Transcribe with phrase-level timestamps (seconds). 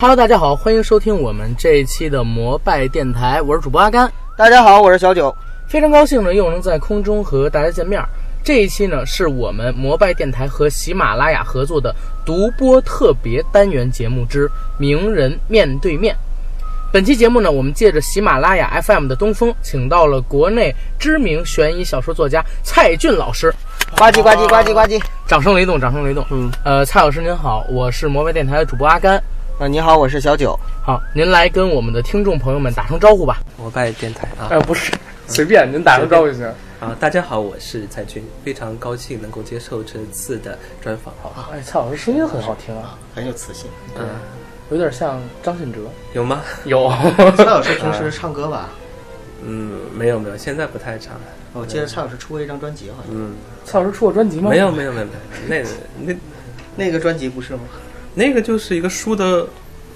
[0.00, 4.10] Hello，大家好，欢迎收听我们这一期的摩拜电台，我是主播阿甘。
[4.34, 5.36] 大家好，我是小九。
[5.68, 8.02] 非常高兴呢，又能在空中和大家见面。
[8.42, 14.50] 这一期呢，是我们摩拜电台和喜马拉雅合作的独播特别单元节目之
[14.80, 16.16] “名人面对面”。
[16.90, 23.54] 本期节目呢，我们借着喜马拉雅 FM 的东风，请到了国内知名悬疑小说作家蔡骏老师。
[23.98, 26.24] 呱唧呱唧呱唧呱唧，掌声雷动，掌声雷动。
[26.30, 29.22] 嗯，呃，蔡老师您好，我是摩拜电台的主播阿甘。
[29.60, 30.58] 啊，你好，我是小九。
[30.82, 33.42] 好，您来跟我们的听众朋友们打声招呼吧。
[33.58, 34.90] 摩拜电台啊，呃，不是，
[35.26, 36.46] 随便您打声招呼就行。
[36.80, 41.12] 啊，大家好，我是蔡军，非常高兴能够接受这次的专访。
[41.22, 43.66] 好，哎，蔡老师声音很好听啊，很有磁性。
[43.98, 44.06] 嗯，
[44.70, 45.80] 有点像张信哲。
[46.14, 46.40] 有吗？
[46.64, 46.90] 有。
[47.36, 48.70] 蔡老师平时唱歌吧？
[49.44, 51.20] 嗯，没有没有，现在不太唱。
[51.52, 53.14] 我记得蔡老师出过一张专辑，好像。
[53.14, 53.34] 嗯，
[53.66, 54.48] 蔡老师出过专辑吗？
[54.48, 55.06] 没有没有没有
[55.50, 55.64] 没有，
[56.06, 56.18] 那那
[56.76, 57.60] 那个专辑不是吗？
[58.20, 59.46] 那个就是一个书的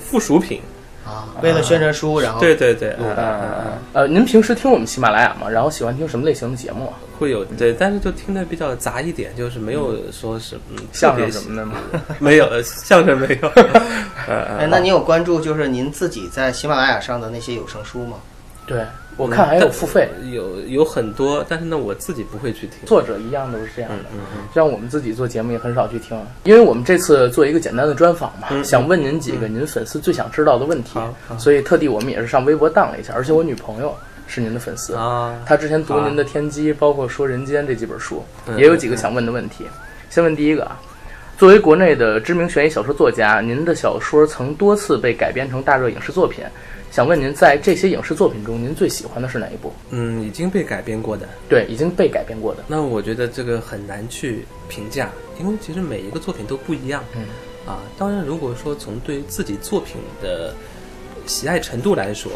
[0.00, 0.62] 附属品
[1.04, 3.72] 啊，为了宣传书，然后对对对，嗯嗯嗯。
[3.92, 5.46] 呃，您平时听我们喜马拉雅吗？
[5.50, 6.94] 然后喜欢听什么类型的节目啊？
[7.18, 11.74] 会有对，但是就听的比较杂一点，就是没有说是嗯 相声什么的吗？
[12.18, 13.48] 没有，相声没有。
[14.26, 18.16] 哎，那你有关注就是您自己在喜马拉雅上的那些有声书吗？
[18.66, 18.82] 对，
[19.16, 22.78] 我看还有付费，有有很多，但是呢，我自己不会去听。
[22.84, 30.98] 作者一样都是这样的，嗯嗯，像我们自己做节目也很少去听，因为我们这次做一个简单的专访嘛，想问您几个您粉丝最想知道的问题，
[31.38, 33.94] 所以特地我们也是上微博荡了一下，而且我女朋友
[34.26, 38.24] 是您的粉丝啊，她之前读您的《天机》，包括说《人间》这几本书，
[38.56, 39.64] 也有几个想问的问题。
[40.10, 40.80] 先问第一个啊，
[41.44, 46.42] 作为国内的知名悬疑小说作家，您的小说曾多次被改编成大热影视作品。
[46.90, 49.70] 想问您，在这些影视作品中，您最喜欢的是哪一部？
[49.90, 51.28] 嗯，已经被改编过的。
[51.46, 52.64] 对，已经被改编过的。
[52.66, 57.04] 那我觉得这个很难去评价，因为其实每一个作品都不一样。
[57.14, 57.26] 嗯，
[57.66, 60.54] 啊，当然，如果说从对自己作品的
[61.26, 62.32] 喜爱程度来说，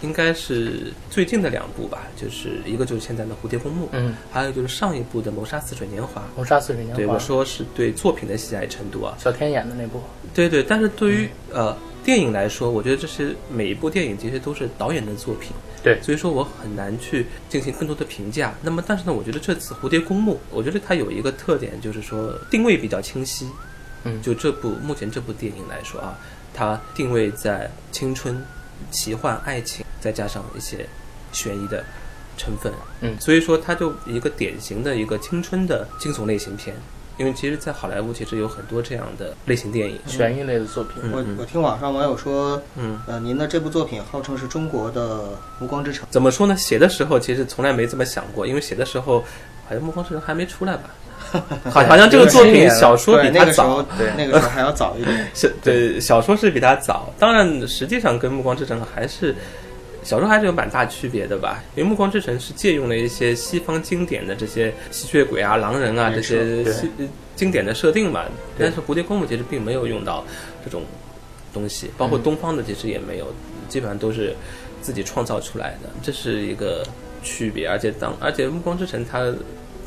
[0.00, 6.20] 应该是最近的两部吧，就是一个就是现在的《蝴蝶公墓》，嗯，还有就是上一部的《谋杀似水年华》。
[6.36, 6.96] 谋杀似水年华。
[6.96, 9.16] 对，我说是对作品的喜爱程度啊。
[9.18, 10.00] 小天演的那部。
[10.34, 11.76] 对对，但是对于呃。
[12.04, 15.50] 电影来说，我觉得这是每一部电影其实都是导演的作品，
[15.82, 18.54] 对，所以说我很难去进行更多的评价。
[18.62, 23.46] 那么，但是呢，我觉得这次《蝴蝶公墓》，我觉得它有一个特点，就是说定位比较清晰。
[24.04, 26.18] 嗯，就这部目前这部电影来说啊，
[26.54, 28.42] 它定位在青春、
[28.90, 30.86] 奇幻、爱情，再加上一些
[31.32, 31.84] 悬疑的
[32.36, 32.72] 成分。
[33.00, 36.74] 嗯，所以说它就一个典型的一个青春的惊悚类型片。
[37.18, 41.02] 因为其实，在好莱坞其实有很多这样的类型电影，悬疑类的作品。
[41.10, 45.16] 我我听网上网友说，嗯，呃，您的这部作品号称是中国的
[45.58, 46.06] 《暮光之城》。
[46.12, 46.56] 怎么说呢？
[46.56, 49.18] 写的时候其实从来没这么想过，因为写的时候
[49.66, 50.90] 好像《暮光之城》还没出来吧？
[51.64, 55.26] 好， 好像这个作品小说比它早，对，那个时候还要早一点。
[55.34, 59.34] 小对，小说是比它早，当然实际上跟《暮光之城》还是。
[60.08, 66.64] 小说还是有蛮大区别的吧，因为《暮光之城》是借用了一些西方经典的这些吸血鬼啊、狼人啊这些
[67.36, 68.24] 经典的设定嘛，
[68.58, 70.24] 但是《蝴蝶公主》其实并没有用到
[70.64, 70.82] 这种
[71.52, 73.26] 东西，包括东方的其实也没有，
[73.68, 74.34] 基本上都是
[74.80, 76.82] 自己创造出来的，这是一个
[77.22, 77.68] 区别。
[77.68, 79.30] 而且当而且《暮光之城》它。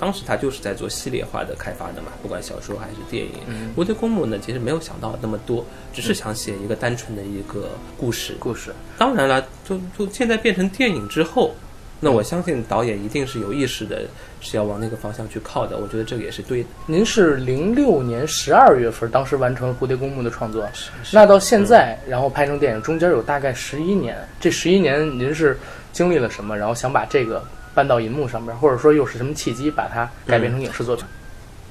[0.02, 3.34] 当时他就是在做系列化的开发的嘛，不管小说还是电影。
[3.78, 5.64] 蝴蝶公墓呢，其实没有想到那么多，
[5.94, 7.70] 只是想写一个单纯的一个
[8.00, 8.36] 故事。
[8.40, 8.74] 故事。
[8.98, 11.54] 当然了，就就现在变成电影之后，
[12.00, 14.02] 那我相信导演一定是有意识的，
[14.40, 15.78] 是要往那个方向去靠的。
[15.78, 16.70] 我觉得这个也是对的。
[16.88, 20.68] 您是零六年十二月份当时完成了蝴蝶公墓的创作，
[21.14, 24.18] 那到现在然后拍成电影，中间有大概十一年。
[24.40, 25.56] 这十一年您是
[25.94, 26.58] 经历了什么？
[26.58, 27.46] 然后想把这个。
[27.74, 31.06] 搬到银幕上边，或者说又是什么契机把它改编成影视作品？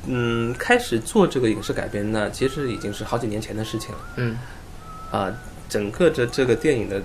[0.06, 3.99] 嗯，开始做这个影视改编呢，其实已经是好几年前的事情了。
[4.17, 4.38] 嗯，
[5.11, 5.31] 啊，
[5.69, 7.02] 整个这这个电影的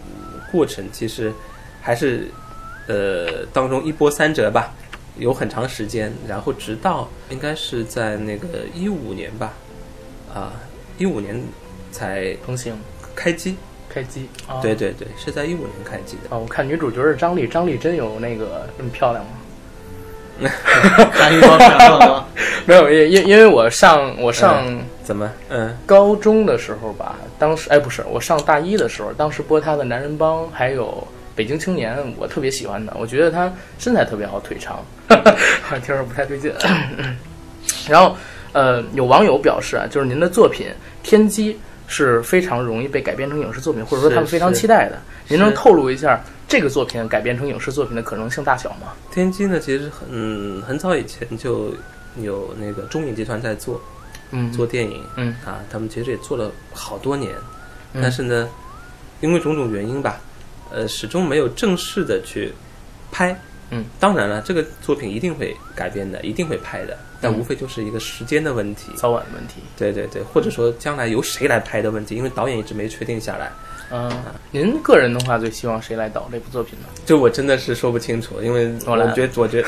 [0.52, 1.34] 过程，其实
[1.82, 2.32] 还是
[2.88, 4.74] 呃当中一波三折吧，
[5.18, 9.52] 有很长时间，然后直到应该是在那个一五年吧，
[10.34, 10.54] 啊，
[10.98, 11.44] 一五年
[11.92, 12.78] 才成型
[13.14, 13.58] 开机。
[13.96, 14.28] 开机，
[14.62, 16.36] 对对对，是在一五年开机的。
[16.36, 19.32] 哦，我看女主角是张丽，张丽真有那个那么漂亮吗？
[21.14, 21.72] 哈预告片
[22.10, 22.26] 吗？
[22.68, 24.66] 没有，因因因为我上我上
[25.02, 31.08] 怎么嗯高中的时候吧，当时哎不是我上大一的时候，当时播她的男人帮还有
[31.38, 33.50] 北京青年，我特别喜欢的，我觉得她
[33.80, 34.84] 身材特别好，腿长，
[35.82, 36.52] 听着不太对劲。
[37.88, 38.18] 然后，
[38.52, 40.68] 呃，有网友表示啊，就是您的作品
[41.02, 41.54] 《天机》
[41.88, 45.00] 是非常容易被改编成影视作品，或者说他们非常期待的。
[45.28, 48.94] 您能透露一下这个作品改编成影视作品的可能性大小吗？
[49.12, 51.74] 天机呢，其实很很早以前就
[52.22, 53.82] 有那个中影集团在做，
[54.32, 57.34] 嗯，做电影，嗯啊，他们其实也做了好多年，
[57.94, 58.50] 嗯但是呢，
[59.22, 60.20] 因为种种原因吧，
[60.72, 62.54] 呃，始终没有正式的去
[63.12, 63.40] 拍。
[63.72, 68.92] 嗯，当然了，这个作品一定会改编的，一定会拍的，但嗯无非就是一个时间的问题。
[68.96, 69.56] 早晚的问题。
[69.76, 73.52] 对对对，或者说将来由谁来拍的问题，因为导演一直没确定下来。
[73.92, 74.12] 嗯，
[74.52, 76.88] 您个人的话，最希望谁来导这部作品呢？
[77.06, 79.62] 就我真的是说不清楚，因为我觉得，我觉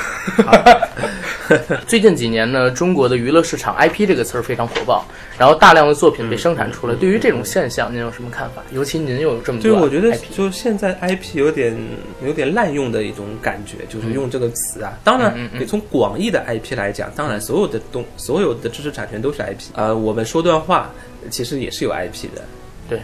[1.48, 5.04] 得， 最近几年呢，中国的娱乐市场 IP 这个词儿非常火爆，
[5.38, 6.94] 然后大量的作品被生产出来。
[6.96, 8.62] 对于这种现象，您有什么看法？
[8.72, 11.76] 尤其您又有这么多就我觉得就现在 IP 有点
[12.24, 14.98] 有点滥用的一种感觉，就是用这个词啊。
[15.04, 19.70] 当然你从广义的 IP 来讲，当然所有的东所有的知识产权都是 IP。
[19.74, 20.90] 呃，我们说段话
[21.30, 22.42] 其实也是有 IP 的，
[22.88, 23.00] 对，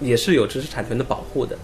[0.00, 1.56] 也是有知识产权的保护的。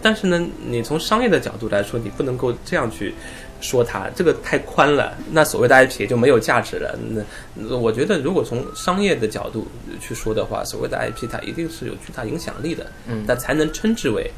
[0.00, 3.12] 但是呢，你从商业的角度来说，你不能够这样去
[3.60, 5.12] 说它，这个太宽了。
[5.32, 6.96] 那所谓的 IP 也就没有价值了。
[7.10, 7.20] 那
[7.54, 9.66] 那我觉得，如果从商业的角度
[10.00, 14.30] 去说的话，所谓的 IP 它一定是有巨大影响力的，嗯那才能称之为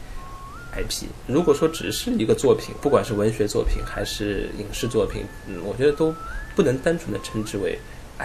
[0.74, 1.04] IP。
[1.26, 6.14] 如果说只是一个作品，不管是文学作品还是影视作品，嗯，我觉得都
[6.56, 7.78] 不能单纯的称之为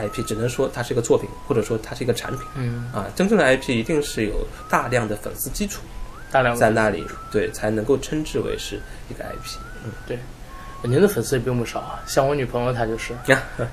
[0.04, 2.42] IP，只能说它是一个作品，或者说它是一个产品。
[2.56, 5.82] 嗯，啊，真正的 IP 一定是有大量的粉丝基础
[6.32, 10.18] 大量在那里，对，才能够称之为是一个 IP。
[10.86, 13.14] 您的粉丝也并不少啊，像我女朋友她就是，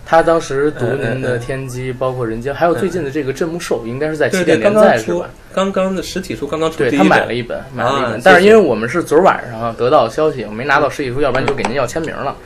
[0.04, 1.40] 她当时读您的《嗯。
[1.40, 12.36] 天机》，包括《人间》，还有最近的这个《镇墓兽》，应该是在起点连载是吧？，刚刚的实体书刚刚出对他买了一本，买了一本，啊但是因为我们是昨儿晚上啊得到消息，我没拿到实体书，要不然就给您要签名了。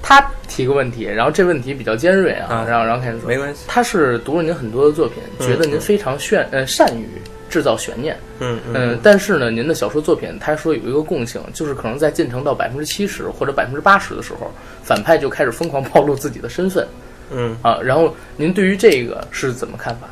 [0.00, 7.06] 他提个问题，然后这问题比较尖锐啊，啊然后然后开始说，没关系，他是读了您很多的作品，嗯觉得您非常炫呃善于
[7.56, 16.86] 制造悬念，嗯嗯，但是呢，您的小说作品他说有一个共性，就是可能在进程到百分之七十或者百分之八十的时候，反派就开始疯狂暴露自己的身份
[17.30, 17.80] 嗯，啊。
[17.82, 20.06] 然后您对于这个是怎么看法？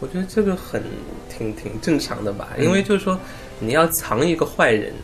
[0.00, 0.82] 我觉得这个很
[1.28, 3.20] 挺挺正常的吧，嗯因为就是说
[3.60, 4.94] 你要藏一个坏人，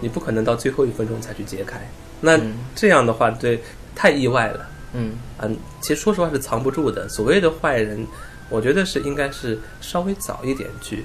[0.00, 1.80] 你不可能到最后一分钟才去揭开，
[2.20, 3.58] 那嗯这样的话，对，
[3.94, 4.68] 太意外了。
[4.92, 7.08] 嗯嗯，其实说实话是藏不住的。
[7.08, 8.06] 所谓的坏人，
[8.48, 11.04] 我觉得是应该是稍微早一点去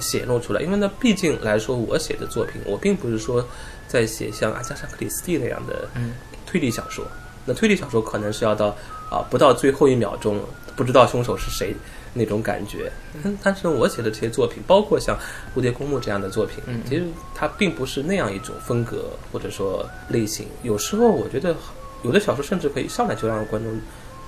[0.00, 3.46] 显露出来，因为呢，毕竟来说，我写的作品，我并不是说
[3.88, 6.14] 在写像阿加莎·克里斯蒂那样的嗯
[6.46, 7.06] 推理小说。
[7.44, 8.68] 那推理小说可能是要到
[9.10, 10.40] 啊不到最后一秒钟
[10.74, 11.74] 不知道凶手是谁
[12.12, 12.90] 那种感觉。
[13.22, 15.16] 嗯，但是我写的这些作品，包括像
[15.56, 17.04] 《蝴蝶公墓》这样的作品，嗯其实
[17.34, 20.46] 它并不是那样一种风格或者说类型。
[20.62, 21.54] 有时候我觉得
[22.02, 23.72] 有的小说甚至可以上来就让观众。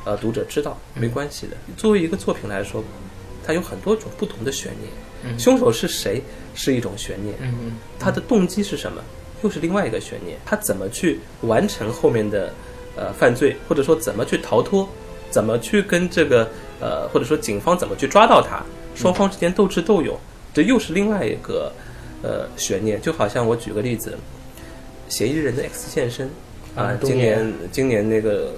[0.05, 1.57] 呃，读者知道没关系的。
[1.77, 2.83] 作为一个作品来说，
[3.45, 4.91] 它有很多种不同的悬念。
[5.25, 5.39] 嗯。
[5.39, 6.23] 凶手是谁
[6.55, 9.03] 是一种悬念，嗯嗯他的动机是什么
[9.43, 10.39] 又是另外一个悬念。
[10.45, 12.53] 他怎么去完成后面的
[12.97, 14.89] 呃犯罪，或者说怎么去逃脱，
[15.31, 16.49] 怎么去跟这个
[16.81, 20.19] 呃或者说警方怎么去抓到他，双方之间斗智斗勇，
[20.53, 21.73] 这又是另外一个
[22.23, 23.01] 呃悬念。
[23.01, 24.19] 就好像我举个例子，
[25.15, 26.27] 《嫌疑人的 X 现身》
[26.81, 28.53] 啊、嗯今年今年那个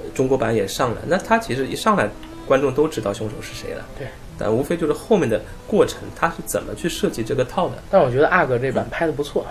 [0.00, 2.08] 呃中国版也上了，那他其实一上来
[2.46, 4.06] 观众都知道凶手是谁了，对，
[4.38, 9.44] 但无非就是后面的过程，他是怎么去设计这个套的，但我觉得阿哥这版拍的不错，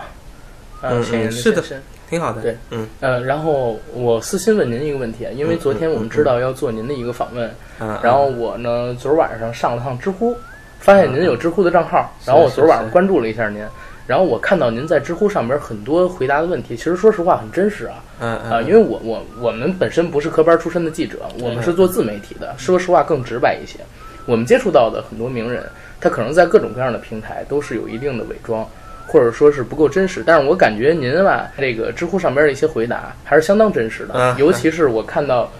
[0.80, 2.40] 呃，嗯是的现身挺好的。
[2.40, 2.88] 对，嗯。
[3.00, 10.34] 呃，然后我私信问您一个问题啊，因为嗯昨天嗯我们知道要做您的一个访问，啊，然后我呢昨儿晚上上了趟知乎，
[10.80, 13.62] 发现您有知乎的账号，然后我昨儿晚上关注了一下您，
[14.06, 23.80] 然后我看到您在知乎上边很多回答的问题，其实说实话很真实啊，嗯嗯啊，因为我我我们本身不是科班出身的记者，我们是做自媒体的，说实话更直白一些。
[24.28, 25.64] 我们接触到的很多名人，
[25.98, 28.68] 他可能在各种各样的平台都是有一定的伪装，
[29.06, 30.22] 或者说是不够真实。
[30.26, 35.50] 但是我感觉您吧，这个知乎上边的一些回答还是相当真实的，啊尤其是我看到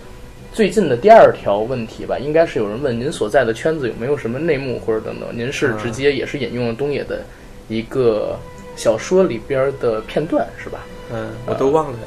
[0.52, 7.20] 最近的第二条问题吧，应该是有人问您所在的圈子有没有什么内幕或者等等，您是直接也是引用了东野的
[7.68, 8.38] 一个
[8.76, 10.80] 小说里边的片段，是吧？
[11.12, 11.98] 嗯，我都忘了。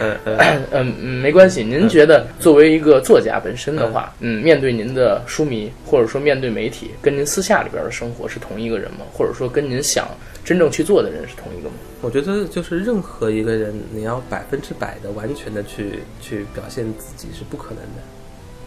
[0.00, 0.38] 嗯嗯
[0.70, 1.62] 嗯嗯，没关系。
[1.62, 9.00] 您觉得作为一个作家本身的话，嗯，面对您的书迷，或者说面对媒体，跟您私下里边的生活是同一个人吗？
[9.12, 10.08] 或者说跟您想
[10.44, 11.74] 真正去做的人是同一个吗？
[12.00, 18.02] 我觉得就是任何一个人，你要百分之百的完全的去去表现自己是不可能的。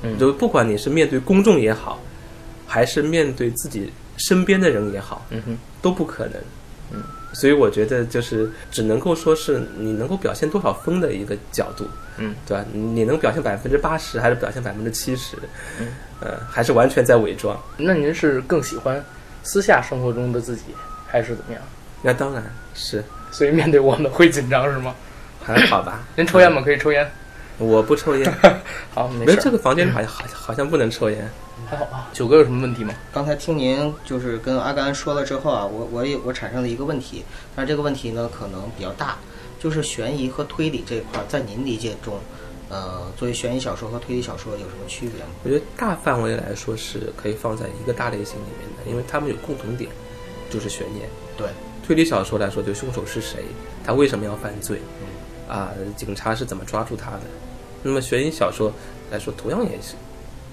[0.04, 2.00] 嗯就不管你是面对公众也好，
[2.68, 6.34] 还是面对自己身边的人也好，嗯哼，都不可能。
[6.92, 12.66] 嗯，所以我觉得就是只能够说是你能够表现多少分的一个角度，嗯，对吧？
[12.74, 15.38] 你能表现百分之八十，还是表现百分之七十？
[15.80, 15.88] 嗯，
[16.20, 17.58] 呃，还是完全在伪装？
[17.78, 19.04] 那您是更喜欢
[19.44, 20.64] 私下生活中的自己，
[21.08, 21.62] 还是怎么样？
[22.02, 24.94] 那当然是，所以面对我们会紧张是吗？
[25.44, 26.04] 还好吧？
[26.16, 26.62] 您抽烟吗？
[26.64, 27.10] 可以抽烟。
[27.62, 28.34] 我不抽烟。
[28.94, 29.44] 好，没没事儿。
[29.44, 31.30] 这个房间里好像 好好像不能抽烟。
[31.70, 32.10] 还好吧。
[32.12, 32.94] 九哥有什么问题吗？
[33.14, 37.24] 刚才听您就是跟阿甘说了之后啊，我我也我产生了一个问题，
[37.56, 39.16] 但是这个问题呢可能比较大，
[39.60, 42.20] 就是悬疑和推理这一块儿，在您理解中，
[42.70, 45.30] 呃，作为悬疑小说和推理小说有什么区别吗？
[45.44, 49.90] 我觉得大范围来说是可以放在一个大类型里面的，因为他们有共同点，
[50.50, 51.08] 就是悬念。
[51.38, 51.48] 对，
[51.86, 53.46] 推理小说来说，就凶手是谁，
[53.86, 54.82] 他为什么要犯罪，
[55.48, 57.22] 啊，警察是怎么抓住他的。
[57.84, 58.72] 那么悬疑小说
[59.12, 59.96] 来说，同样也是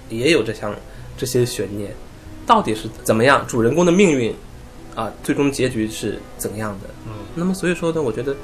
[0.08, 0.74] 也有这项
[1.16, 1.92] 这些悬念，
[2.46, 4.34] 到底是怎么样，主人公的命运
[4.94, 6.88] 啊，最终结局是怎样的？
[7.06, 8.34] 嗯，那么所以说呢，我觉得，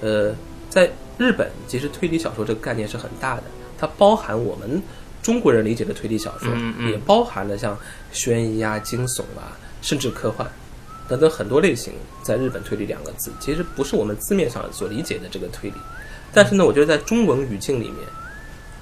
[0.00, 0.34] 呃，
[0.68, 3.44] 在日本其实推理小说这个概念是很大的，
[3.78, 4.82] 它包含我们
[5.22, 7.76] 中国人理解的推理小说，嗯嗯也包含了像
[8.12, 10.46] 悬疑啊、惊悚啊，甚至科幻
[11.08, 11.92] 等等很多类型。
[12.22, 15.76] 在日本，推理两个字其实不是我们字面上所理解的这个推理，
[16.32, 17.96] 但是呢，我觉得在中文语境里面，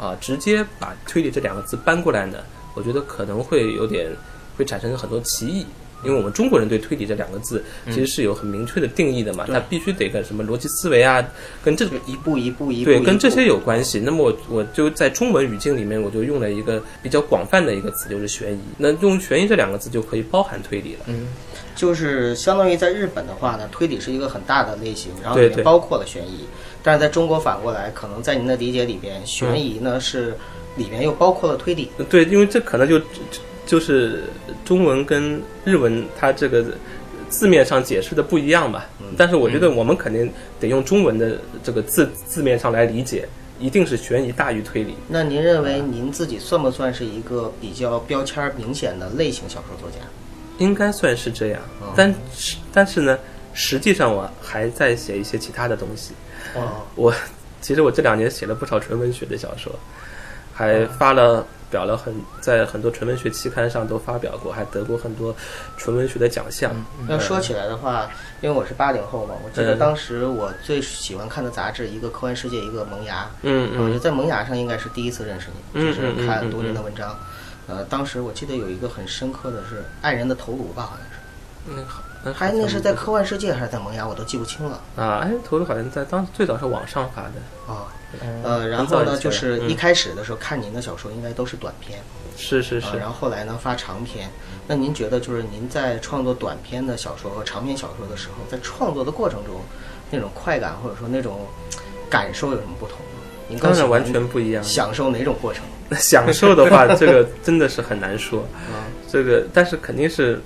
[0.02, 2.38] 啊，直接把推理这两个字搬过来呢，
[2.75, 4.11] 我觉得可能会有点
[4.59, 5.64] 会产生很多歧义。
[6.04, 11.25] 因为我们中国人对推理这两个字其实是有很明确的定义的嘛，对它必须得跟什么逻辑思维啊，
[11.62, 14.00] 跟这个一步一步一步对，跟这些有关系。
[14.00, 18.61] 那么我我就在中文语境里面，我就用了一个比较广泛的一个词，就是悬疑。
[18.76, 21.00] 那用悬疑这两个字就可以包含推理了。
[21.06, 21.28] 嗯，
[21.75, 26.44] 就是相当于在日本的话呢，推理是一个很大的类型，然后对对里面包括了悬疑。
[26.82, 30.35] 但是在中国反过来，可能在您的理解里边，悬疑呢是
[30.76, 31.88] 里面又包括了推理。
[32.11, 33.00] 对，因为这可能就
[33.73, 34.25] 就就是
[34.67, 36.62] 中文跟日文它这个
[37.31, 38.87] 字面上解释的不一样吧。
[39.17, 43.26] 但是我觉得我们肯定得用中文的这个字字面上来理解，
[43.59, 44.95] 一定是悬疑大于推理。
[45.09, 49.97] 那您认为您自己算不算是一个比较标签儿明显的类型小说作家？
[50.59, 53.19] 应该算是这样，哦但是但是呢，
[53.55, 56.12] 实际上我还在写一些其他的东西。
[56.55, 57.14] 哦，我
[57.62, 59.73] 其实我这两年写了不少纯文学的小说，
[60.52, 65.35] 还发了表了很在很多纯文学期刊上都发表过，还得过很多
[65.79, 66.71] 纯文学的奖项。
[67.09, 68.11] 要说起来的话，
[68.43, 73.29] 因为我是八零后嘛，我记得嗯当时我最喜欢看的杂志，一个科幻世界，一个萌芽。
[73.41, 77.19] 嗯嗯我觉得在萌芽上应该是第一次认识你，嗯就是看读您的文章。
[77.67, 87.88] 呃，当时我记得有一个很深刻的是《爱人的头颅》吧，好像是，嗯，好，那还那是在科幻世界还是在萌芽，我都记不清了啊，哎，头颅好像在当最早是网上发的，啊。
[88.23, 92.05] 嗯呃，然后呢，就是嗯一开始的时候看您的小说，应该都是短篇，啊，
[92.37, 94.29] 是是是然，后后来呢发长篇。
[94.67, 99.62] 那您觉得就是您在创作短篇的小说和长篇小说的时候，在创作的过程中，
[100.11, 101.41] 那种快感或者说那种
[102.11, 103.23] 感受有什么不同吗？
[103.49, 104.62] 您当然完全不一样。
[104.62, 105.64] 享受哪种过程？
[105.99, 108.43] 享受的话， 这个真的是很难说。
[108.71, 110.38] 啊，这个，但是肯定是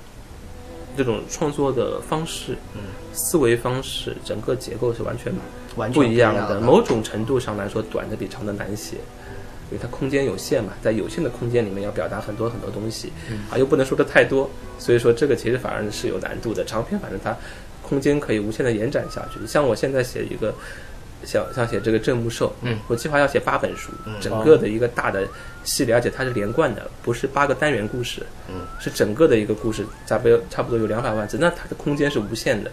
[0.97, 2.81] 这种创作的方式、嗯，
[3.13, 5.31] 思维方式、整个结构是完全
[5.75, 6.55] 完全不一样的。
[6.55, 6.59] 的。
[6.59, 8.97] 某种程度上来说，短的比长的难写，
[9.69, 13.13] 因为它空间有限嘛，在有限的空间里面要表达很多很多东西，
[13.51, 14.49] 啊，又不能说的太多，
[14.79, 16.65] 所以说这个其实反而是有难度的。
[16.65, 17.37] 长篇反正它
[17.81, 19.45] 空间可以无限的延展下去。
[19.47, 20.53] 像我现在写一个。
[21.23, 24.13] 像像写这个郑木寿，嗯，我计划要写八本书，嗯。
[24.21, 25.27] 整个的一个大的
[25.63, 32.71] 系列，而且它是连贯的，不是八个单元故事，嗯，是整个的一个故事，差不多差不多有两百万字，那它的空间是无限的，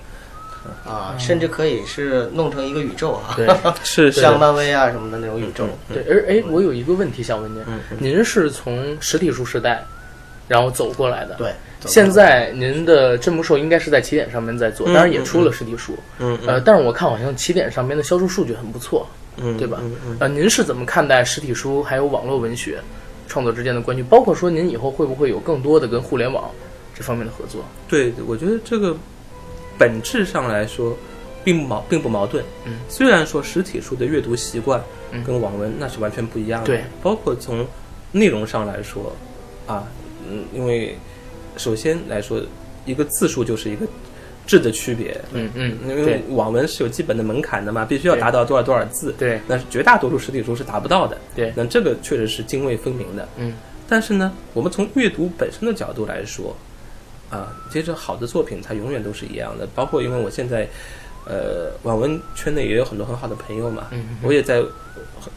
[0.84, 3.46] 啊，甚至可以是弄成一个宇宙啊，对
[3.82, 5.66] 是是像漫威啊什么的那种宇宙。
[5.88, 7.96] 嗯对，而哎，我有一个问题想问您，嗯嗯。
[8.00, 9.84] 您是从实体书时代，
[10.48, 11.34] 然后走过来的。
[11.34, 11.54] 对，走
[11.86, 15.94] 现在您的镇魔兽应该是在起点上面在做，嗯当然也出了实体书。
[16.18, 19.82] 嗯呃，但是我看好像起点上面的销售数据很不错，嗯对吧
[20.18, 22.78] 呃，您是怎么看待实体书还有网络文学
[23.28, 24.02] 创作之间的关系？
[24.02, 26.50] 包括说您以后会不会有更多的跟互联网
[26.94, 27.64] 这方面的合作？
[27.88, 28.96] 对，我觉得这个
[29.76, 30.96] 本质上来说，
[31.42, 32.44] 并不矛并不矛盾。
[32.64, 36.66] 嗯，虽然说实体书的阅读习惯嗯跟网文那是完全不一样的。
[36.66, 37.66] 对，包括从
[38.12, 39.12] 内容上来说，
[39.66, 39.88] 啊，
[40.30, 40.96] 嗯，因为
[41.56, 42.40] 首先来说，
[42.84, 43.86] 一个字数就是一个
[44.46, 45.18] 质的区别。
[45.32, 49.14] 嗯嗯，因为网文是有基本的门槛的嘛，必须要达到多少多少字。
[49.18, 51.18] 对那绝大多数实体书是达不到的。
[51.34, 53.28] 对，那这个确实是泾渭分明的。
[53.36, 53.54] 嗯，
[53.88, 56.54] 但是呢，我们从阅读本身的角度来说，
[57.30, 59.66] 啊，其实好的作品它永远都是一样的。
[59.74, 60.68] 包括因为我现在，
[61.26, 64.62] 呃，网文圈内也有很多很好的朋友嘛，嗯我也在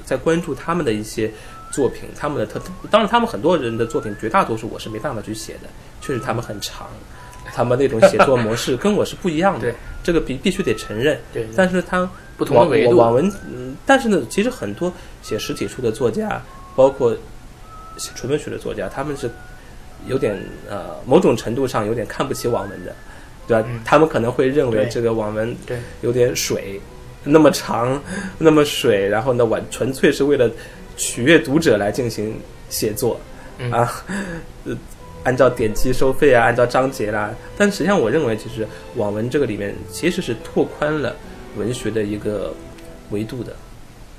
[0.04, 1.32] 在关注他们的一些
[1.72, 2.60] 作品，他们的特，
[2.92, 5.70] 当然他们很多人的作品，绝大多数我是没办法去写的，
[6.08, 6.88] 确实他们很长，
[7.54, 11.20] 他们那种写作模式跟我是不一样的，这个必必须得承认。
[11.54, 16.42] 但是他不同的维度，网文，嗯，但是呢，其实很多写实体书的作家，
[16.78, 17.14] 包括
[17.98, 19.30] 写纯文学的作家，他们是
[20.06, 22.96] 有点呃，某种程度上有点看不起网文的，
[23.46, 23.68] 对吧？
[23.70, 23.82] 嗯。
[23.84, 25.78] 他们可能会认为这个网文对。
[26.00, 26.80] 有点水，
[27.26, 28.02] 那么长，
[28.38, 30.50] 那么水，然后呢，完纯粹是为了
[30.96, 33.20] 取悦读者来进行写作、
[33.58, 33.70] 嗯。
[33.72, 33.92] 啊，
[34.64, 34.78] 呃，
[35.28, 37.30] 按照点击收费啊，按照章节啦。
[37.58, 38.66] 但实际上，我认为其实
[38.96, 41.14] 网文这个里面其实是拓宽了
[41.58, 42.54] 文学的一个
[43.10, 43.54] 维度的。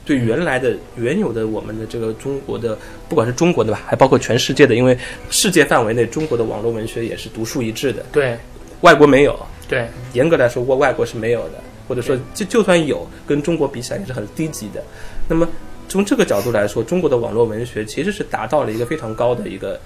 [0.04, 2.76] 对原来的原有的我们的这个中国的，
[3.08, 4.96] 不管是中国的吧，还包括全世界的，因为
[5.30, 8.36] 世界范围内中国的网络文学也是独树一帜的，对
[8.82, 9.34] 外国没有。
[9.66, 14.82] 对严格来说，外外国是没有的，或者说就就算有，跟中国比起来也是很低级的。
[15.26, 15.48] 那么
[15.88, 19.78] 从这个角度来说，中国的网络文学其实是达到了一个非常高的一个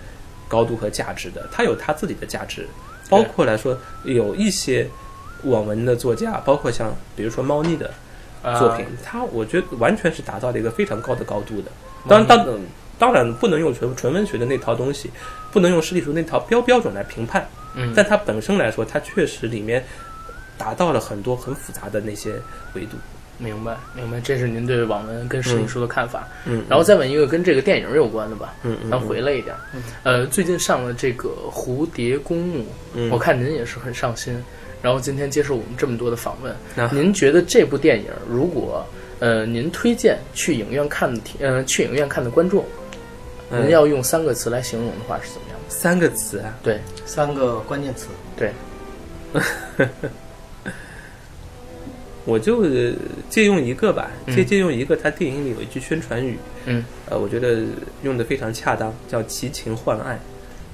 [0.52, 2.68] 高度和价值的，它有它自己的价值，
[3.09, 4.87] 包括来说有一些
[5.44, 7.90] 网文的作家，包括像比如说猫腻的
[8.59, 11.71] 作品，它我觉得完全是达到了一个非常高的高度的。
[12.06, 12.61] 当然，当
[12.99, 15.11] 当然不能用纯纯文学的那套东西，
[15.50, 17.49] 不能用实体书那套标标准来评判。
[17.75, 19.82] 嗯，但它本身来说，它确实里面
[20.59, 22.35] 达到了很多很复杂的那些
[22.75, 22.99] 维度。
[23.42, 26.28] 明白明白，这是您对网文跟实体书的看法。
[26.46, 29.54] 嗯然后再问一个跟这个电影有关的吧，嗯嗯咱回来一点。
[30.04, 32.61] 呃，最近上了这个《蝴蝶公墓》，
[32.94, 33.11] 嗯。
[33.11, 34.40] 我看您也是很上心。
[34.80, 36.90] 然后今天接受我们这么多的访问，啊。
[36.92, 38.87] 您觉得这部电影如果
[39.18, 42.64] 呃您推荐去影院看的听呃去影院看的观众，
[43.50, 43.62] 嗯。
[43.64, 45.75] 您要用三个词来形容的话是怎么样的？
[45.75, 46.80] 三个词啊，对。
[47.04, 48.06] 三个关键词，
[48.37, 48.52] 对，
[52.24, 52.92] 我就呃
[53.28, 54.36] 借用一个吧，嗯。
[54.36, 57.62] 借借用一个，他电影里有一句宣传语，嗯，呃，我觉得
[58.02, 60.18] 用的非常恰当，叫“奇情换爱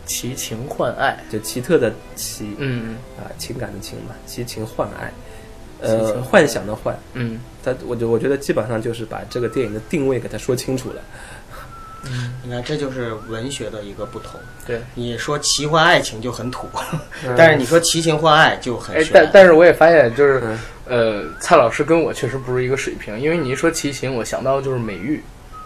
[0.07, 2.97] 奇情换爱，”，就奇特的奇嗯。
[3.19, 5.13] 啊，情感的情嘛，奇情换爱，
[5.81, 7.41] 呃，幻想的幻，嗯。
[7.65, 11.03] 他我就我觉得基本上就是把这个电影的定位给他说清楚了。
[12.45, 14.41] 你看这就是文学的一个不同。
[14.67, 14.81] 对。
[14.95, 16.69] 你说奇幻爱情就很土，
[17.37, 25.23] 但是你说奇情幻爱就很哎，但但是我也发现，就是、嗯呃，蔡老师跟我确实不是一个水平，因为你一说奇情，我想到的就是美玉，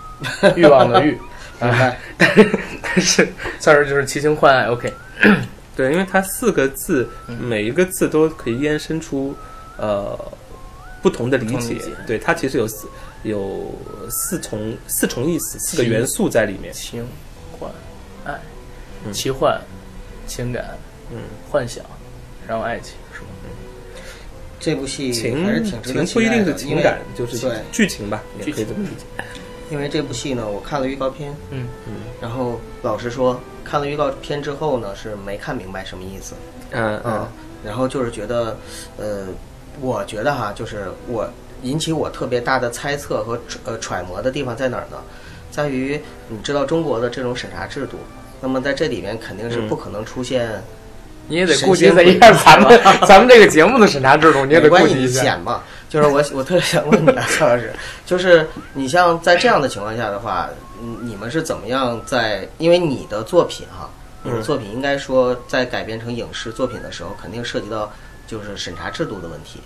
[0.56, 1.10] 欲望的欲，
[1.62, 1.98] 明白？
[2.18, 2.50] 但是
[2.82, 3.28] 但是
[3.60, 4.92] 蔡老师就是奇情幻爱，OK，
[5.76, 9.36] 对，因为它四个字，嗯每一个字都可以延伸出
[9.76, 10.18] 呃
[11.02, 11.76] 不同的理解。
[12.06, 12.88] 对，它其实有四
[13.24, 13.74] 有
[14.08, 16.72] 四重四重意思，四个元素在里面。
[16.72, 17.04] 情
[17.58, 17.70] 幻
[18.24, 18.40] 爱，
[19.04, 19.60] 嗯奇幻
[20.26, 20.78] 情感
[21.10, 21.18] 嗯，
[21.50, 21.84] 幻想，
[22.46, 23.26] 然后爱情是吗？
[24.60, 29.24] 这部戏情还是挺情不一定是情感，就是对剧情吧，也可以这么理解。
[29.70, 36.34] 因为这部戏呢，我看了预告片，嗯嗯然后老实说，看了预告片之后呢，是没看明白什么意思。
[36.70, 37.28] 嗯嗯啊，
[37.64, 38.56] 然后就是觉得，
[38.98, 39.26] 呃，
[39.80, 41.28] 我觉得哈，就是我
[41.62, 44.98] 引起我特别大的猜测和呃揣摩的地方在哪儿呢？
[45.50, 47.98] 在于你知道中国的这种审查制度，
[48.40, 50.62] 那么在这里面肯定是嗯不可能出现，
[51.28, 55.38] 你也得顾及一下咱们咱们这个节目的审查制度，你也得顾及一下。
[55.90, 57.70] 就是我我特别想问你啊，曹老师，
[58.06, 60.48] 就是你像在这样的情况下的话，
[60.82, 62.48] 嗯你们是怎么样在？
[62.56, 63.90] 因为你的作品哈，
[64.22, 67.92] 你的嗯作品应该说在改编成影视作品的时候，肯定涉及到
[68.32, 69.60] 就是审查制度的问题，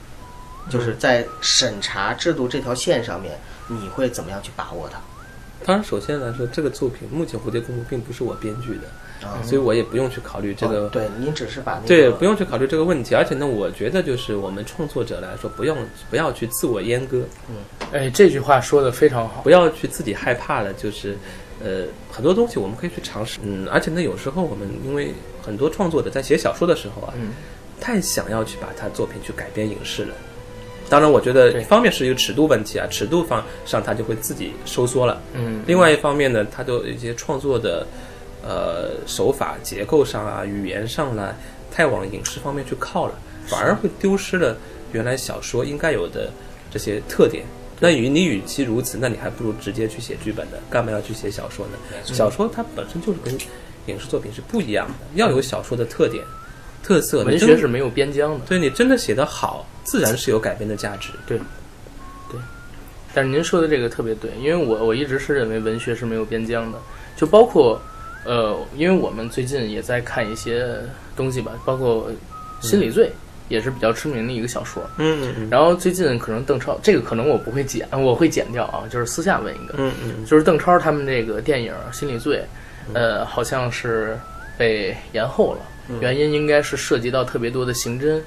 [0.69, 4.99] 就是在审查制度这条线上面，你会怎么样去把握它？
[5.65, 13.15] 当然，首先来说，这个作品目前《蝴蝶公主》并不是我编剧的，啊，所以我也不用去考虑这个哦对，您只是把那个对，不用去考虑这个问题。
[13.15, 15.79] 而且呢，我觉得就是我们创作者来说，不用
[16.11, 17.57] 不要去自我阉割，嗯
[17.93, 19.43] 哎，这句话说的非常好。
[19.43, 21.17] 不要去自己害怕了，就是
[21.65, 23.39] 呃很多东西我们可以去尝试。
[23.43, 27.31] 嗯，而且呢，有时候我们因为很多创作者在写小说的时候啊，嗯
[27.81, 30.15] 太想要去把他作品去改编影视了。
[30.89, 35.21] 当然，我觉得一方面是一个尺度问题啊，尺度方上他就会自己收缩了。
[35.35, 37.85] 嗯，另外一方面呢，它的一些创作的
[38.45, 41.35] 呃手法、结构上啊、语言上啦，
[41.73, 44.57] 太往影视方面去靠了，反而会丢失了
[44.93, 46.31] 原来小说应该有的
[46.71, 47.45] 这些特点。
[47.81, 51.73] 那与你与其如此，那你还不如直接去写剧本呢，干嘛要去写小说呢？
[52.05, 53.37] 小说它本身就是跟
[53.87, 56.25] 影视作品是不一样的，要有小说的特点、
[56.87, 57.25] 特色。
[57.25, 58.47] 文学是没有边疆的。
[58.47, 61.11] 对你真的写得好，自然是有改编的价值。
[61.27, 61.37] 对，
[62.31, 62.39] 对
[63.13, 66.79] 但是您说的这个特别对，因为我我一直是认为文学是没有边疆的，
[67.17, 67.81] 就包括
[68.25, 70.79] 呃，因为我们最近也在看一些
[71.17, 72.09] 东西吧，包括
[72.67, 73.07] 《心理罪》
[73.49, 74.83] 也是比较知名的一个小说。
[74.99, 82.39] 嗯嗯嗯然后最近可能邓超这个可能我不会剪，我会剪掉啊，就是私下问一个，嗯嗯就是邓超他们这个电影《心理罪》，
[82.95, 84.19] 呃，好像是
[84.59, 85.61] 被延后了，
[86.01, 88.21] 原因应该是涉及到特别多的刑侦，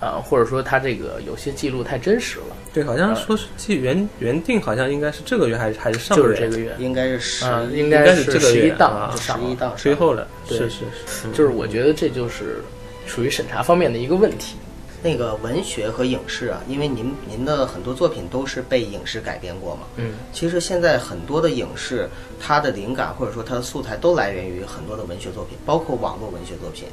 [0.00, 9.10] 啊、或者说他这个有些记录太真实了，对，好像说是记原原定好像应该是这个月还是还是上个月，就是这个月，应该是十应应该是是这个月十一档啊。
[9.14, 10.58] 就上十一档最后了，对。
[10.58, 12.60] 是是是，就是我觉得这就是
[13.06, 14.56] 属于审查方面的一个问题。
[15.02, 19.82] 那个文学和影视啊，因为您您的很多作品都是被影视改编过嘛。
[19.96, 22.08] 嗯，其实现在很多的影视，
[22.40, 26.88] 它的灵感或者说它的素材都来源于很多的文学作品，包括网络文学作品。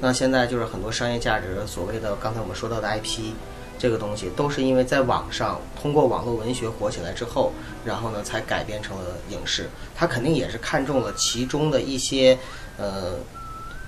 [0.00, 3.32] 那现在就是很多商业价值，所谓的刚才我们说到的 IP，
[3.78, 7.52] 这个东西都是因为在网上通过网络文学火起来之后，
[7.84, 9.68] 然后呢才改编成了影视。
[9.94, 12.38] 它肯定也是看中了其中的一些
[12.76, 13.14] 呃。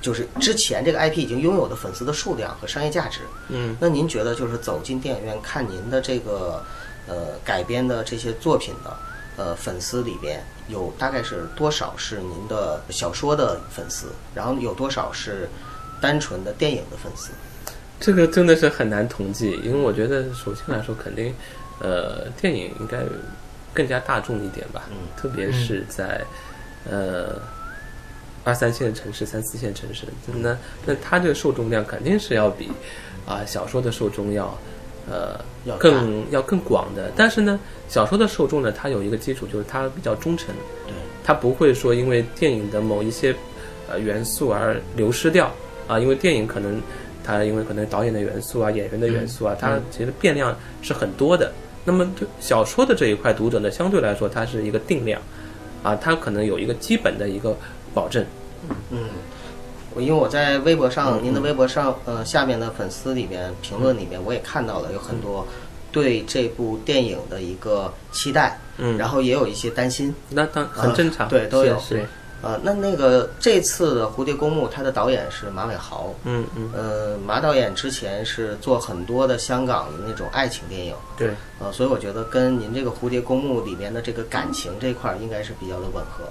[0.01, 6.65] 就是之前这个 IP 已经拥有的粉丝的数量和商业价值，嗯，那您觉得就是走进电影院看您的这个
[7.07, 8.97] 呃改编的这些作品的
[9.37, 15.49] 呃粉丝里边，有大概是多少是您的小说的粉丝，然后有多少是
[16.01, 17.31] 单纯的电影的粉丝？
[18.01, 21.35] 这个真的是很难统计，因为我觉得首先来说，肯定，
[21.81, 22.99] 呃，电影应该
[23.75, 24.97] 更加大众一点吧，嗯。
[25.17, 26.25] 特别是在，
[26.89, 27.35] 呃，
[28.49, 30.07] 二三线城市、三四线城市，
[30.41, 30.57] 那
[30.87, 32.71] 那它这个受众量肯定是要比
[33.27, 34.59] 啊、小说的受众要，
[35.07, 37.13] 呃，要更要更广的。
[37.15, 40.55] 但是呢，小说的受众呢，它有一个基础，就是它比较忠诚，
[40.87, 43.37] 对，它不会说因为电影的某一些
[43.87, 45.53] 呃元素而流失掉
[45.87, 46.81] 啊，因为电影可能
[47.23, 51.53] 它因为可能导演的元素啊、演员的元素啊，它其实变量是很多的。
[51.85, 55.21] 那么对小说的这一块读者呢，相对来说它是一个定量
[55.83, 57.55] 啊，它可能有一个基本的一个
[57.93, 58.25] 保证。
[58.91, 59.09] 嗯，
[59.95, 65.47] 我因为我在微博上，嗯您的微博上，呃，下面的粉丝里面评论里面，我也看到了有很多
[65.91, 70.15] 对这部电影的一个期待，嗯，然后也有一些担心。
[70.29, 71.81] 那当很正常，对都有。
[72.41, 76.15] 呃，那那个这次的《蝴蝶公墓》，它的导演是马伟豪。
[76.23, 86.27] 嗯嗯，呃，马导演之前是做很多的香港的那种爱情电影，对，呃，所以我觉得跟您这个《蝴蝶公墓》里面的这个感情这块儿应该是比较的吻合。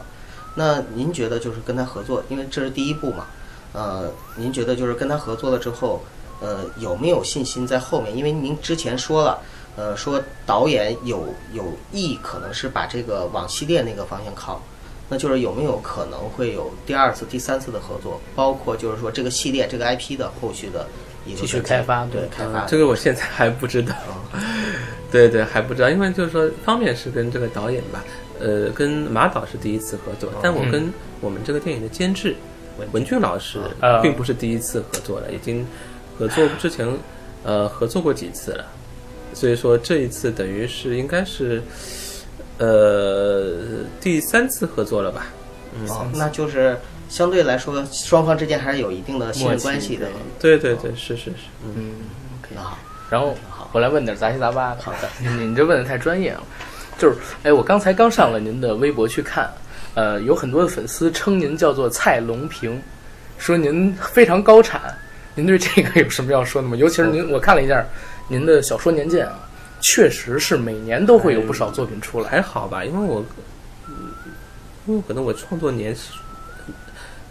[0.60, 3.28] 那您觉得就是跟他合作，因为这是第一步嘛，
[3.74, 6.02] 呃，您觉得就是跟他合作了之后，
[6.42, 8.18] 呃，有没有信心在后面？
[8.18, 9.40] 因为您之前说了，
[9.76, 14.60] 呃，说导演有有意可能是把这个往系列那个方向靠，
[15.10, 18.20] 那就是有没有可能会有第二次、第三次的合作？
[18.36, 20.88] 包括就是说这个系列这个 IP 的后续的
[21.24, 23.94] 一个继续开发对对开发这个我现在还不知道。
[24.34, 24.42] 嗯
[25.10, 28.04] 对对，还不知道，因为就是说，方面是跟这个导演吧，
[28.40, 32.36] 呃，跟马导是第一次合作，但我跟我们这个电影的监制
[32.92, 35.66] 文俊老师啊并不是第一次合作了，已经
[36.18, 36.88] 合作之前
[37.44, 38.66] 呃合作过几次了，
[39.34, 41.62] 所以说这一次等于是应该是
[42.60, 43.56] 呃
[44.00, 45.28] 第三次合作了吧？
[45.80, 46.78] 嗯，哦，那就是
[47.10, 50.08] 相对来说，双方之间还是有一定的信任关系的。
[50.40, 51.74] 对对对，是是是，嗯。
[51.76, 51.92] 嗯，
[52.56, 52.78] 那好，
[53.10, 53.36] 然后
[53.72, 54.82] 我来问点杂七杂八的。
[54.82, 56.44] 好的，你这问的太专业了。
[56.98, 59.50] 就是，哎，我刚才刚上了您的微博去看，
[59.94, 62.82] 呃，有很多的粉丝称您叫做蔡龙平，
[63.38, 64.82] 说您非常高产。
[65.36, 66.76] 您对这个有什么要说的吗？
[66.76, 67.86] 尤其是您，我看了一下
[68.28, 69.38] 您的小说年鉴啊，
[69.80, 72.28] 确实是每年都会有不少作品出来。
[72.28, 73.24] 还好吧，因为我，
[73.88, 73.94] 嗯
[74.88, 75.96] 因为可能我创作年，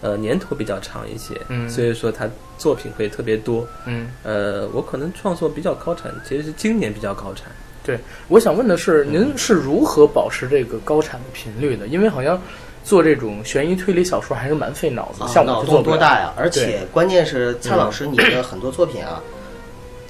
[0.00, 3.66] 呃，年头比较长一些，嗯所以说他作品会特别多。
[3.86, 7.50] 嗯，呃，我可能创作比较高产，其实是今年比较高产。
[7.86, 11.86] 对，我想问的是，您是如何保持这个高产的频率的？
[11.86, 12.40] 因为好像
[12.82, 16.34] 做这种悬疑推理小说还是蛮费脑子的，啊像我脑洞多大呀！
[16.36, 19.22] 而且关键是蔡老师，你的很多作品啊，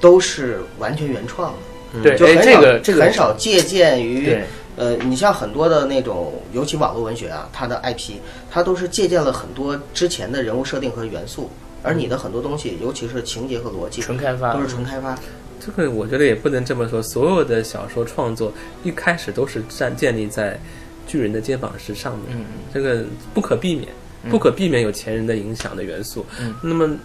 [0.00, 1.52] 都是完全原创
[1.92, 4.36] 的，对，哎，就很少这个这个很少借鉴于。
[4.78, 8.16] 呃，你像很多的那种，尤其网络文学啊，它的 IP，
[8.50, 11.48] 它都是借鉴了很多之前的人物设定和元素，
[11.82, 15.18] 而你的很多东西，尤其是情节和逻辑，纯开发都是纯开发。
[15.58, 20.58] 这个我觉得也不能这么说，所有的小说创作一开始都是站建立在
[21.06, 23.88] 巨人的肩膀之上的，嗯这个不可避免，
[24.30, 26.24] 不可避免有前人的影响的元素。
[26.40, 26.96] 嗯那么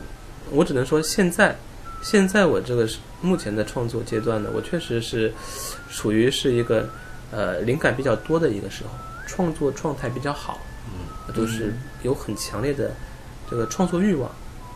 [0.52, 1.56] 我只能说，现在，
[2.02, 5.32] 现在我这个是目前的创作阶段呢，我确实是
[5.90, 6.90] 属于是一个
[7.32, 8.90] 呃灵感比较多的一个时候，
[9.28, 12.92] 创作状态比较好，嗯，就是有很强烈的
[13.50, 14.30] 这个创作欲望。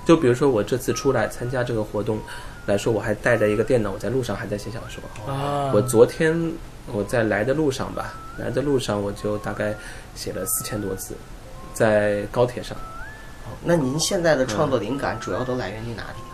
[0.05, 2.19] 就比如说我这次出来参加这个活动
[2.65, 5.03] 来说，我还带着一个电脑，我在路上还在写小说。
[5.31, 6.51] 啊，我昨天
[6.91, 9.75] 我在来的路上吧，来的路上我就大概
[10.15, 11.15] 写了四千多字，
[11.73, 12.75] 在高铁上。
[13.63, 16.33] 那您现在的创作灵感主要都来源于哪里啊？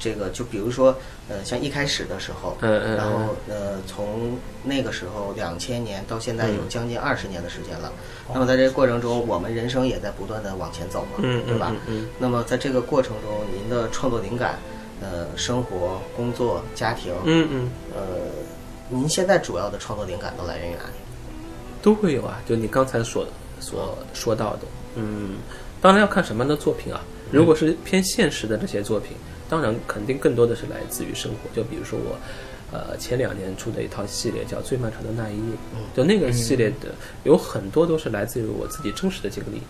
[0.00, 0.94] 这个就比如说，
[1.28, 7.92] 呃，像一开始的时候，嗯嗯然后呃，从那个时候两千年到现在有嗯将近二十年的时间了。
[8.34, 11.70] 那么在这个过程中，我们人生也在不断的往前走嘛，嗯嗯对吧？
[11.86, 14.58] 嗯嗯那么在这个过程中，您的创作灵感，
[15.00, 18.02] 呃，生活、工作、家庭，嗯嗯，呃，
[18.88, 20.94] 您现在主要的创作灵感都来源于哪里？
[21.82, 22.40] 都会有啊。
[22.48, 23.26] 就你刚才所
[23.60, 24.62] 所说到的，
[24.94, 25.36] 嗯，
[25.80, 27.02] 当然要看什么样的作品啊。
[27.30, 29.16] 如果是偏现实的这些作品，
[29.48, 31.38] 当然肯定更多的是来自于生活。
[31.54, 32.16] 就比如说我，
[32.72, 35.52] 呃，前两年出的一套系列叫《最漫长的那一夜》，
[35.96, 39.60] 就那个系列的有很多都是来自于我自己真实的经历，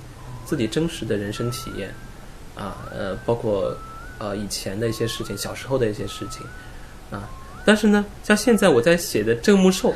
[0.44, 1.92] 自己真实的人生体验，
[2.54, 3.76] 啊，呃，包括
[4.18, 6.46] 呃以前的一些事情，小时候的一些事情，
[7.11, 7.29] 啊。
[7.64, 9.92] 但是呢，像现在我在写的郑木寿，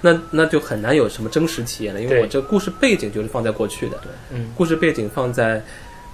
[0.00, 5.60] 那那就很难有什么真实体验了，因为我这故事背景就是放在过去的，嗯，故事背景放在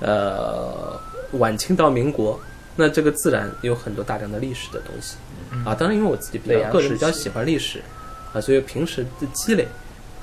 [0.01, 0.99] 呃
[1.33, 2.41] 晚清到民国，
[2.75, 5.17] 那这个自然有很多大量的历史的东西
[5.67, 5.75] 啊。
[5.75, 7.83] 当然，因为我自己比较个人比较喜欢历史
[8.33, 9.69] 啊，所以平时的积累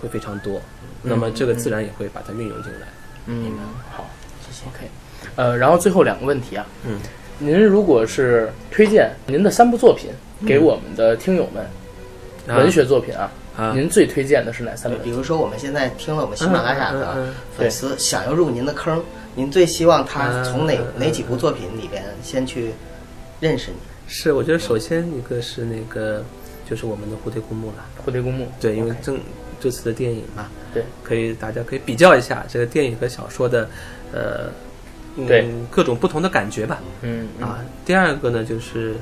[0.02, 0.60] 会非常多，
[1.04, 2.88] 那么这个自然也会把它运用进来。
[3.28, 3.54] 嗯，
[3.96, 4.10] 好，
[4.42, 4.68] 谢谢。
[4.68, 4.90] OK，
[5.36, 7.00] 呃，然后最后两个问题啊，嗯，
[7.40, 10.12] 您如果是推荐您的三部作品
[10.46, 11.64] 给我们的听友们，
[12.48, 12.60] 啊。
[12.60, 15.02] 文学作品啊，啊，您最推荐的是哪三本？
[15.02, 19.04] 比如说我们现在听了我们喜马拉雅的粉丝想要入您的坑，
[19.36, 22.72] 您最希望他从哪哪几部作品里边先去
[23.40, 23.78] 认识你？
[24.08, 26.24] 是，我觉得首先一个是那个
[26.70, 28.48] 就是我们的蝴蝶公墓了，蝴蝶公墓。
[28.60, 29.20] 对，因为正
[29.60, 33.68] 这次的电影嘛，对，可以大家可以比较一下这个电影和小说的，
[34.12, 34.52] 呃，
[35.16, 36.80] 嗯对各种不同的感觉吧。
[37.02, 38.96] 嗯嗯啊，第二个呢就是，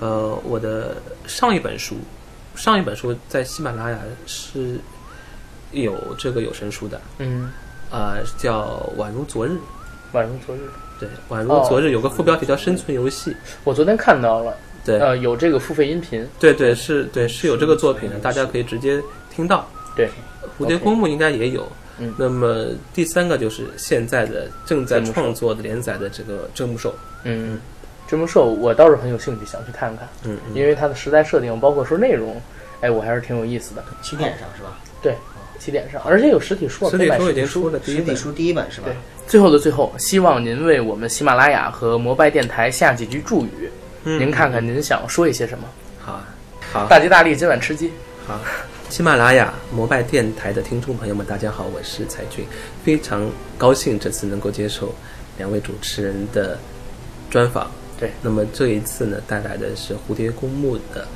[0.00, 1.96] 呃，我的上一本书，
[2.54, 4.78] 上一本书在喜马拉雅是
[5.72, 7.50] 有这个有声书的，嗯，
[7.90, 9.50] 啊、叫《宛如昨日》。
[10.16, 10.60] 宛如昨日。
[10.98, 14.56] 对，宛如昨日有个副标题叫“生存游戏我昨天看到了，”。
[14.84, 16.26] 对，呃，有这个付费音频。
[16.40, 19.68] 对对是，对是有这个作品的，大家可以直接听到。
[19.94, 20.08] 对，
[20.58, 21.70] 蝴蝶公墓应该也有。
[21.98, 26.94] 嗯那么第三个就是现在的正在创作的连载的这个真木兽。
[27.24, 27.58] 嗯，
[28.06, 32.40] 真木兽我倒是很有兴趣想去看看，嗯，嗯因为它的时代设定，包括说内容，
[32.80, 33.84] 哎，我还是挺有意思的。
[34.02, 34.78] 起点上是吧？
[35.02, 35.14] 对，
[35.58, 38.94] 起点上，而且有实体书，可以买实体书已经实体书出了第一本是吧对？
[39.26, 43.70] 最后的最后，希望您为我们喜马拉雅和摩拜电台下几句祝语。
[44.04, 45.64] 嗯您看看您想说一些什么？
[45.98, 46.20] 好，
[46.72, 47.92] 好，大吉大利，今晚吃鸡。
[48.26, 48.38] 好，
[48.90, 52.46] 喜马拉雅摩拜电台的听众朋友们，大家好，我是才俊，
[52.82, 54.94] 非常高兴这次能够接受
[55.36, 56.58] 两位主持人的
[57.28, 57.70] 专访。
[58.00, 61.06] 对，那么这一次呢，带来的是《蝴蝶公墓》的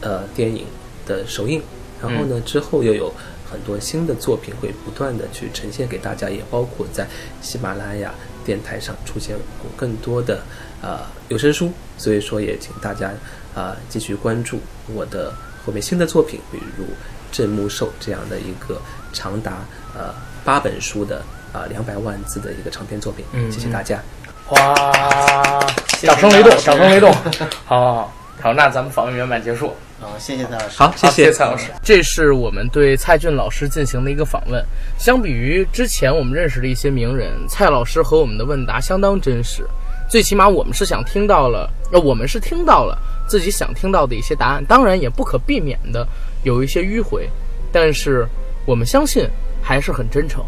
[0.00, 0.64] 呃电影
[1.04, 1.60] 的首映，
[2.00, 3.12] 然后呢，之后又有
[3.50, 7.04] 很多新的作品会不断的去呈现给大家，也包括在
[7.40, 9.36] 喜马拉雅电台上出现
[9.76, 10.40] 更多的
[10.80, 13.12] 呃有声书，所以说也请大家
[13.56, 14.60] 啊、继续关注
[14.94, 16.84] 我的后面新的作品，比如
[17.30, 18.80] 《郑木寿》这样的一个
[19.12, 19.58] 长达
[19.94, 21.22] 呃八本书的
[21.52, 23.24] 啊两百万字的一个长篇作品。
[23.32, 24.02] 嗯谢谢大家。
[24.48, 27.12] 哇，谢掌声雷动，掌声雷动。
[27.64, 29.74] 好好好，好，那咱们访问圆满结束。
[30.00, 30.76] 啊，谢谢蔡老师。
[30.76, 31.70] 好，谢谢蔡老师。
[31.80, 34.62] 这是我们对蔡骏老师进行的一个访问。
[34.98, 39.64] 相比于之前我们认识的一些名人，蔡老师和我们的问答相当真实。
[40.10, 42.98] 最起码我们是想听到了，呃，我们是听到了
[43.32, 44.62] 自己想听到的一些答案。
[44.66, 46.06] 当然也不可避免的
[46.42, 47.26] 有一些迂回，
[47.72, 48.28] 但是
[48.66, 49.26] 我们相信
[49.62, 50.44] 还是很真诚。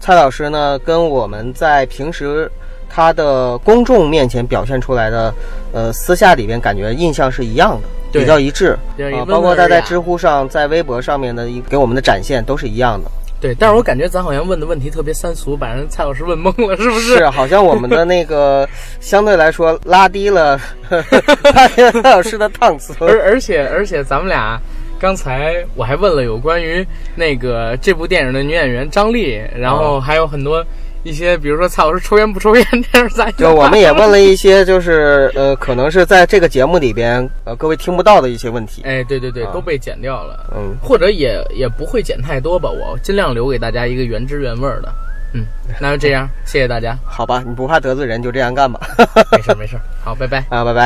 [0.00, 2.50] 蔡老师呢，跟我们在平时
[2.88, 5.32] 他的公众面前表现出来的，
[5.72, 13.08] 呃，私下里边感觉印象是一样的，比较一致啊、对包括他在知乎上、在微博上面的一给我们的展现都是一样的。
[13.40, 18.66] 对，但是我感觉咱好像问的问题特别三俗，把人蔡老师问懵了，是不是，是好像我们的那个
[19.00, 22.94] 相对来说拉低了蔡老师的档次。
[23.00, 24.58] 而而且而且咱们俩
[24.98, 30.64] 刚才我还问了有关于那个这部电影的女演员张丽，然后还有很多
[31.04, 38.82] 一些，比如说蔡老师抽烟不抽烟这样咱就我们也问了一些，就是呃，可能是在这个节目里边，呃，各位听不到的一些问题。
[38.84, 44.92] 哎，对对对，啊都被剪掉了，嗯，或者也也不会剪太多吧，我尽量留给大家一个原汁原味儿的。
[45.36, 45.44] 嗯，
[45.80, 48.80] 那就这样，谢谢大家，好吧，你不怕得罪人，就这样干吧。
[49.32, 50.38] 没事没事，好，拜拜。
[50.48, 50.82] 啊，拜拜。